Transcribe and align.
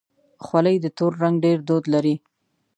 خولۍ 0.45 0.75
د 0.81 0.85
تور 0.97 1.11
رنګ 1.23 1.35
ډېر 1.45 1.57
دود 1.67 1.83
لري. 1.93 2.15